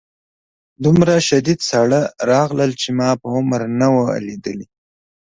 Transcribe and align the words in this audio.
دومره 0.83 1.13
شدید 1.29 1.59
ساړه 1.69 2.01
راغی 2.29 2.71
چې 2.81 2.89
ما 2.97 3.09
په 3.21 3.27
عمر 3.35 3.61
نه 3.79 3.87
و 3.93 3.97
لیدلی 4.27 4.67